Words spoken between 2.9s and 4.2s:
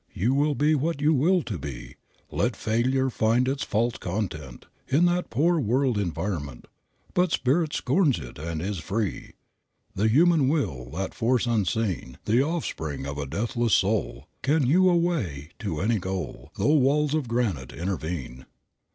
find its false